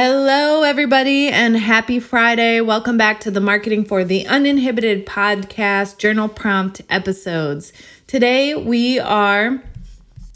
[0.00, 2.60] Hello, everybody, and happy Friday.
[2.60, 7.72] Welcome back to the Marketing for the Uninhibited podcast journal prompt episodes.
[8.06, 9.60] Today, we are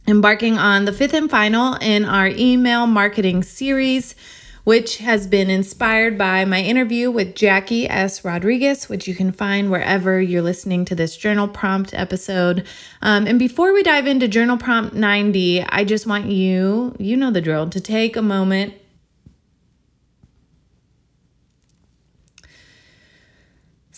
[0.09, 4.17] embarking on the fifth and final in our email marketing series,
[4.65, 8.25] which has been inspired by my interview with Jackie S.
[8.25, 12.67] Rodriguez, which you can find wherever you're listening to this journal prompt episode.
[13.01, 17.31] Um, and before we dive into journal prompt 90, I just want you, you know
[17.31, 18.75] the drill, to take a moment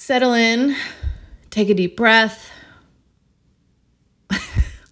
[0.05, 0.77] settle in,
[1.49, 2.51] take a deep breath.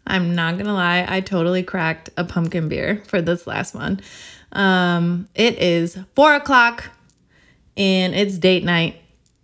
[0.07, 4.01] I'm not gonna lie, I totally cracked a pumpkin beer for this last one.
[4.53, 6.89] Um, it is four o'clock
[7.77, 9.03] and it's date night.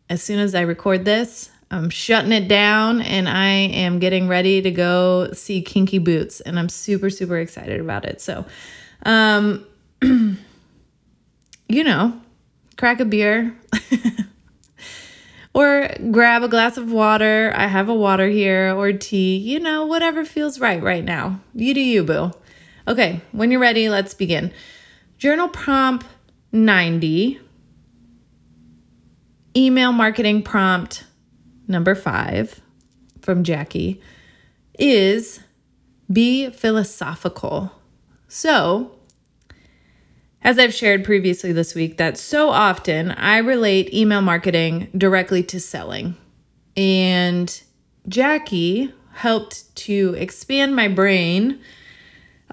[0.09, 4.63] As soon as I record this, I'm shutting it down and I am getting ready
[4.63, 8.23] to go see Kinky Boots, and I'm super, super excited about it.
[8.23, 8.47] So,
[9.03, 9.67] um,
[10.03, 10.39] you
[11.69, 12.19] know,
[12.79, 13.55] crack a beer.
[15.55, 17.53] or grab a glass of water.
[17.57, 21.41] I have a water here or tea, you know, whatever feels right right now.
[21.55, 22.33] You do you, boo.
[22.87, 24.53] Okay, when you're ready, let's begin.
[25.19, 26.07] Journal prompt
[26.53, 27.41] 90,
[29.57, 31.05] email marketing prompt
[31.67, 32.61] number five
[33.21, 34.01] from Jackie
[34.79, 35.41] is
[36.11, 37.73] be philosophical.
[38.29, 38.98] So,
[40.43, 45.61] as I've shared previously this week, that so often I relate email marketing directly to
[45.61, 46.17] selling.
[46.77, 47.61] And
[48.09, 51.61] Jackie helped to expand my brain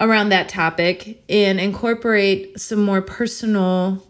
[0.01, 4.03] around that topic and incorporate some more personal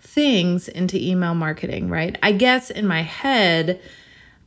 [0.00, 2.18] things into email marketing, right?
[2.22, 3.80] I guess in my head,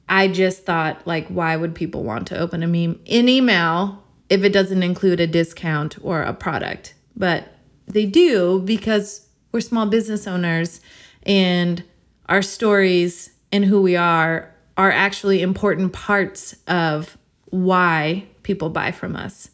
[0.07, 4.43] I just thought, like, why would people want to open a meme in email if
[4.43, 6.93] it doesn't include a discount or a product?
[7.15, 7.54] But
[7.87, 10.81] they do because we're small business owners
[11.23, 11.83] and
[12.27, 19.15] our stories and who we are are actually important parts of why people buy from
[19.15, 19.49] us.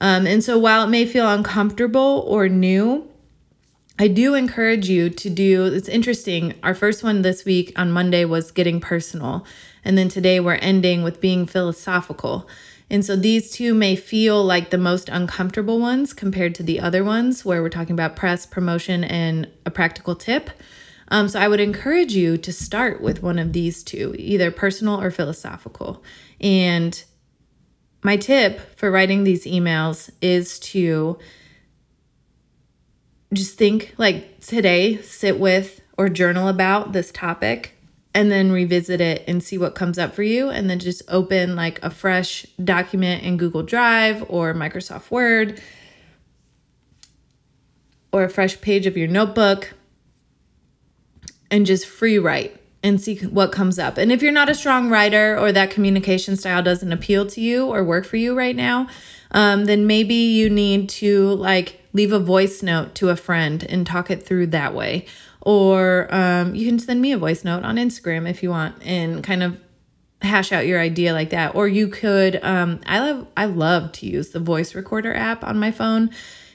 [0.00, 3.08] Um, and so while it may feel uncomfortable or new,
[3.98, 6.54] I do encourage you to do it's interesting.
[6.62, 9.46] Our first one this week on Monday was getting personal.
[9.84, 12.48] And then today we're ending with being philosophical.
[12.92, 17.02] And so these two may feel like the most uncomfortable ones compared to the other
[17.02, 20.50] ones where we're talking about press, promotion, and a practical tip.
[21.08, 25.00] Um, so I would encourage you to start with one of these two, either personal
[25.00, 26.04] or philosophical.
[26.38, 27.02] And
[28.02, 31.18] my tip for writing these emails is to
[33.32, 37.71] just think like today, sit with or journal about this topic
[38.14, 41.56] and then revisit it and see what comes up for you and then just open
[41.56, 45.60] like a fresh document in Google Drive or Microsoft Word
[48.12, 49.72] or a fresh page of your notebook
[51.50, 53.96] and just free write and see what comes up.
[53.96, 57.66] And if you're not a strong writer or that communication style doesn't appeal to you
[57.66, 58.88] or work for you right now,
[59.30, 63.86] um, then maybe you need to like leave a voice note to a friend and
[63.86, 65.06] talk it through that way
[65.44, 69.22] or um, you can send me a voice note on Instagram if you want and
[69.22, 69.60] kind of
[70.22, 71.54] hash out your idea like that.
[71.54, 75.58] Or you could, um, I love, I love to use the voice recorder app on
[75.58, 76.10] my phone.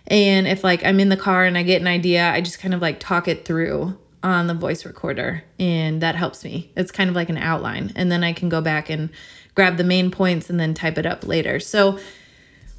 [0.08, 2.74] And if like I'm in the car and I get an idea, I just kind
[2.74, 6.72] of like talk it through on the voice recorder and that helps me.
[6.76, 7.92] It's kind of like an outline.
[7.96, 9.10] And then I can go back and
[9.54, 11.60] grab the main points and then type it up later.
[11.60, 12.00] So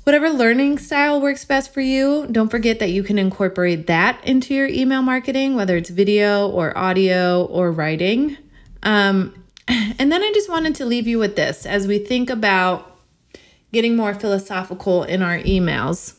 [0.09, 4.55] Whatever learning style works best for you, don't forget that you can incorporate that into
[4.55, 8.39] your email marketing, whether it's video or audio or writing.
[8.83, 12.99] Um, and then I just wanted to leave you with this as we think about
[13.71, 16.17] getting more philosophical in our emails.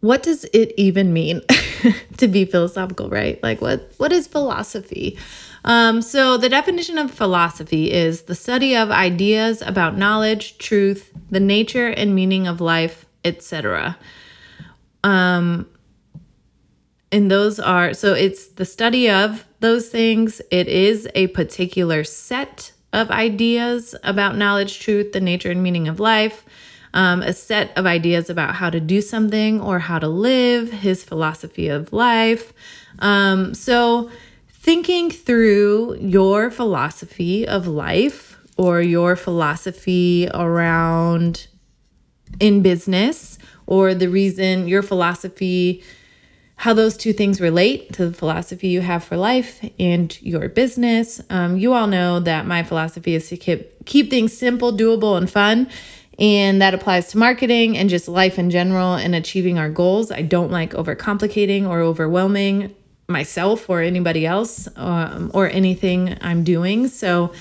[0.00, 1.40] What does it even mean
[2.16, 3.40] to be philosophical, right?
[3.44, 5.20] Like what what is philosophy?
[5.64, 11.40] Um, so, the definition of philosophy is the study of ideas about knowledge, truth, the
[11.40, 13.96] nature and meaning of life, etc.
[15.02, 15.66] Um,
[17.10, 20.42] and those are so it's the study of those things.
[20.50, 25.98] It is a particular set of ideas about knowledge, truth, the nature and meaning of
[25.98, 26.44] life.
[26.94, 31.02] um, a set of ideas about how to do something or how to live, his
[31.04, 32.52] philosophy of life.
[33.00, 34.10] Um, so,
[34.64, 41.48] thinking through your philosophy of life or your philosophy around
[42.40, 45.84] in business or the reason your philosophy
[46.56, 51.20] how those two things relate to the philosophy you have for life and your business.
[51.28, 55.28] Um, you all know that my philosophy is to keep, keep things simple, doable, and
[55.28, 55.68] fun.
[56.18, 60.10] And that applies to marketing and just life in general and achieving our goals.
[60.10, 62.74] I don't like overcomplicating or overwhelming
[63.08, 66.88] myself or anybody else um, or anything I'm doing.
[66.88, 67.32] So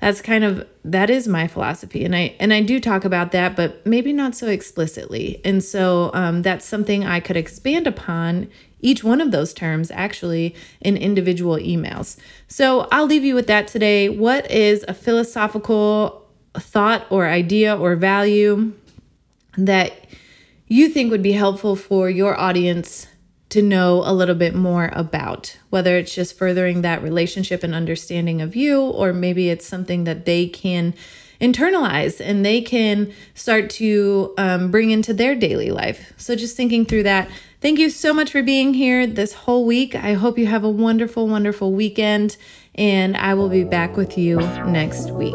[0.00, 2.04] that's kind of that is my philosophy.
[2.04, 5.40] And i and i do talk about that but maybe not so explicitly.
[5.44, 8.48] And so um, that's something i could expand upon
[8.80, 12.16] each one of those terms actually in individual emails.
[12.46, 14.08] So i'll leave you with that today.
[14.08, 16.24] What is a philosophical
[16.54, 18.72] thought or idea or value
[19.56, 19.92] that
[20.68, 23.08] you think would be helpful for your audience
[23.50, 28.42] to know a little bit more about, whether it's just furthering that relationship and understanding
[28.42, 30.94] of you, or maybe it's something that they can
[31.40, 36.12] internalize and they can start to um, bring into their daily life.
[36.16, 37.28] So, just thinking through that.
[37.60, 39.96] Thank you so much for being here this whole week.
[39.96, 42.36] I hope you have a wonderful, wonderful weekend,
[42.76, 45.34] and I will be back with you next week.